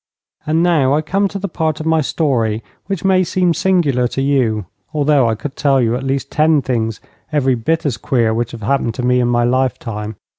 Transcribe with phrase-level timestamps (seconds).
[0.47, 4.21] And now I come to the part of my story which may seem singular to
[4.23, 6.99] you, although I could tell you at least ten things
[7.31, 10.15] every bit as queer which have happened to me in my lifetime.